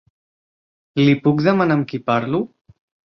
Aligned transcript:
Li 1.01 1.13
puc 1.27 1.43
demanar 1.47 1.77
amb 1.81 1.85
qui 1.91 1.99
parlo? 2.09 2.41